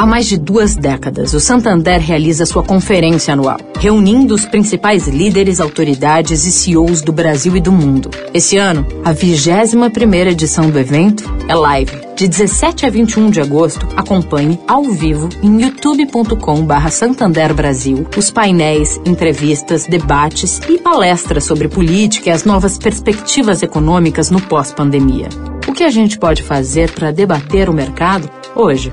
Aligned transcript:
Há 0.00 0.06
mais 0.06 0.26
de 0.26 0.38
duas 0.38 0.76
décadas, 0.76 1.34
o 1.34 1.40
Santander 1.40 2.00
realiza 2.00 2.46
sua 2.46 2.62
conferência 2.62 3.34
anual, 3.34 3.58
reunindo 3.80 4.32
os 4.32 4.46
principais 4.46 5.08
líderes, 5.08 5.58
autoridades 5.58 6.46
e 6.46 6.52
CEOs 6.52 7.02
do 7.02 7.10
Brasil 7.10 7.56
e 7.56 7.60
do 7.60 7.72
mundo. 7.72 8.08
Esse 8.32 8.56
ano, 8.56 8.86
a 9.04 9.12
21ª 9.12 10.28
edição 10.28 10.70
do 10.70 10.78
evento 10.78 11.28
é 11.48 11.54
live. 11.56 11.98
De 12.14 12.28
17 12.28 12.86
a 12.86 12.90
21 12.90 13.28
de 13.28 13.40
agosto, 13.40 13.88
acompanhe 13.96 14.60
ao 14.68 14.84
vivo 14.84 15.28
em 15.42 15.62
youtube.com.br 15.62 16.88
Santander 16.90 17.52
Brasil 17.52 18.06
os 18.16 18.30
painéis, 18.30 19.00
entrevistas, 19.04 19.84
debates 19.84 20.60
e 20.68 20.78
palestras 20.78 21.42
sobre 21.42 21.66
política 21.66 22.28
e 22.28 22.32
as 22.32 22.44
novas 22.44 22.78
perspectivas 22.78 23.64
econômicas 23.64 24.30
no 24.30 24.40
pós-pandemia. 24.40 25.28
O 25.66 25.72
que 25.72 25.82
a 25.82 25.90
gente 25.90 26.20
pode 26.20 26.44
fazer 26.44 26.92
para 26.92 27.10
debater 27.10 27.68
o 27.68 27.74
mercado 27.74 28.30
hoje? 28.54 28.92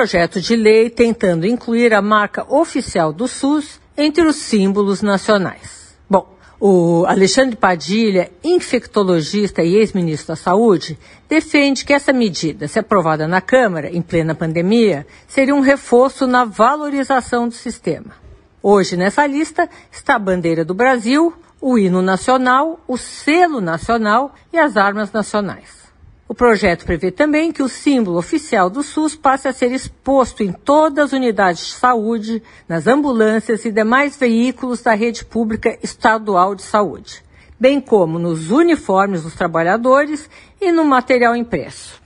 Projeto 0.00 0.40
de 0.40 0.56
lei 0.56 0.88
tentando 0.88 1.46
incluir 1.46 1.92
a 1.92 2.00
marca 2.00 2.46
oficial 2.48 3.12
do 3.12 3.28
SUS 3.28 3.78
entre 3.94 4.24
os 4.24 4.36
símbolos 4.36 5.02
nacionais. 5.02 5.94
Bom, 6.08 6.38
o 6.58 7.04
Alexandre 7.06 7.54
Padilha, 7.54 8.32
infectologista 8.42 9.62
e 9.62 9.76
ex-ministro 9.76 10.28
da 10.28 10.36
Saúde, 10.36 10.98
defende 11.28 11.84
que 11.84 11.92
essa 11.92 12.14
medida, 12.14 12.66
se 12.66 12.78
aprovada 12.78 13.28
na 13.28 13.42
Câmara 13.42 13.94
em 13.94 14.00
plena 14.00 14.34
pandemia, 14.34 15.06
seria 15.28 15.54
um 15.54 15.60
reforço 15.60 16.26
na 16.26 16.46
valorização 16.46 17.46
do 17.46 17.54
sistema. 17.54 18.14
Hoje, 18.62 18.96
nessa 18.96 19.26
lista, 19.26 19.68
está 19.92 20.14
a 20.14 20.18
bandeira 20.18 20.64
do 20.64 20.72
Brasil, 20.72 21.34
o 21.60 21.76
hino 21.76 22.00
nacional, 22.00 22.80
o 22.88 22.96
selo 22.96 23.60
nacional 23.60 24.34
e 24.50 24.58
as 24.58 24.78
armas 24.78 25.12
nacionais. 25.12 25.89
O 26.30 26.34
projeto 26.34 26.84
prevê 26.84 27.10
também 27.10 27.50
que 27.50 27.60
o 27.60 27.68
símbolo 27.68 28.16
oficial 28.16 28.70
do 28.70 28.84
SUS 28.84 29.16
passe 29.16 29.48
a 29.48 29.52
ser 29.52 29.72
exposto 29.72 30.44
em 30.44 30.52
todas 30.52 31.06
as 31.06 31.12
unidades 31.12 31.66
de 31.66 31.72
saúde, 31.72 32.40
nas 32.68 32.86
ambulâncias 32.86 33.64
e 33.64 33.72
demais 33.72 34.16
veículos 34.16 34.80
da 34.80 34.94
rede 34.94 35.24
pública 35.24 35.76
estadual 35.82 36.54
de 36.54 36.62
saúde, 36.62 37.24
bem 37.58 37.80
como 37.80 38.16
nos 38.16 38.52
uniformes 38.52 39.24
dos 39.24 39.34
trabalhadores 39.34 40.30
e 40.60 40.70
no 40.70 40.84
material 40.84 41.34
impresso. 41.34 42.00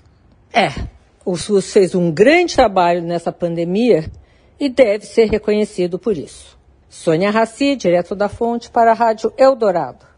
É, 0.51 0.71
o 1.23 1.37
SUS 1.37 1.71
fez 1.71 1.95
um 1.95 2.11
grande 2.11 2.55
trabalho 2.55 3.03
nessa 3.03 3.31
pandemia 3.31 4.11
e 4.59 4.71
deve 4.71 5.05
ser 5.05 5.27
reconhecido 5.27 5.99
por 5.99 6.17
isso. 6.17 6.59
Sônia 6.89 7.31
Raci, 7.31 7.77
direto 7.77 8.15
da 8.15 8.31
Fonte, 8.31 8.71
para 8.71 8.93
a 8.93 8.95
Rádio 8.95 9.35
Eldorado. 9.37 10.14